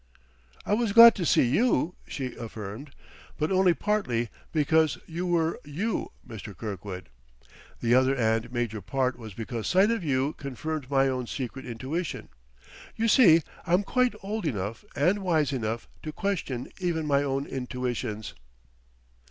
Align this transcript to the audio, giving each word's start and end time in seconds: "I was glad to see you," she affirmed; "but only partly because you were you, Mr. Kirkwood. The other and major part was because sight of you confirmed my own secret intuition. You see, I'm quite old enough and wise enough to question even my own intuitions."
"I 0.65 0.73
was 0.73 0.93
glad 0.93 1.13
to 1.13 1.27
see 1.27 1.43
you," 1.45 1.93
she 2.07 2.33
affirmed; 2.35 2.89
"but 3.37 3.51
only 3.51 3.75
partly 3.75 4.29
because 4.51 4.97
you 5.05 5.27
were 5.27 5.59
you, 5.63 6.11
Mr. 6.27 6.57
Kirkwood. 6.57 7.07
The 7.81 7.93
other 7.93 8.15
and 8.15 8.51
major 8.51 8.81
part 8.81 9.15
was 9.19 9.35
because 9.35 9.67
sight 9.67 9.91
of 9.91 10.03
you 10.03 10.33
confirmed 10.33 10.89
my 10.89 11.07
own 11.07 11.27
secret 11.27 11.67
intuition. 11.67 12.29
You 12.95 13.07
see, 13.07 13.43
I'm 13.67 13.83
quite 13.83 14.15
old 14.23 14.47
enough 14.47 14.83
and 14.95 15.19
wise 15.19 15.53
enough 15.53 15.87
to 16.01 16.11
question 16.11 16.71
even 16.79 17.05
my 17.05 17.21
own 17.21 17.45
intuitions." 17.45 18.33